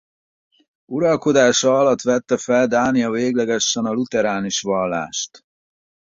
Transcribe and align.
Uralkodása 0.85 1.77
alatt 1.79 2.01
vette 2.01 2.37
fel 2.37 2.67
Dánia 2.67 3.09
véglegesen 3.09 3.85
a 3.85 3.91
lutheránus 3.91 4.61
vallást. 4.61 5.43